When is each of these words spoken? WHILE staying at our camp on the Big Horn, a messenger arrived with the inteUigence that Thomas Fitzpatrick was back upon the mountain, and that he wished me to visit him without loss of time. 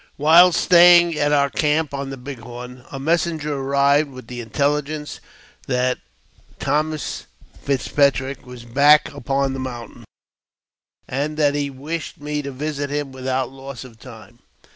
WHILE 0.17 0.51
staying 0.53 1.13
at 1.19 1.31
our 1.31 1.51
camp 1.51 1.93
on 1.93 2.09
the 2.09 2.17
Big 2.17 2.39
Horn, 2.39 2.85
a 2.91 2.99
messenger 2.99 3.55
arrived 3.59 4.09
with 4.09 4.25
the 4.25 4.43
inteUigence 4.43 5.19
that 5.67 5.99
Thomas 6.57 7.27
Fitzpatrick 7.61 8.43
was 8.43 8.65
back 8.65 9.13
upon 9.13 9.53
the 9.53 9.59
mountain, 9.59 10.05
and 11.07 11.37
that 11.37 11.53
he 11.53 11.69
wished 11.69 12.19
me 12.19 12.41
to 12.41 12.49
visit 12.51 12.89
him 12.89 13.11
without 13.11 13.51
loss 13.51 13.83
of 13.83 13.99
time. 13.99 14.39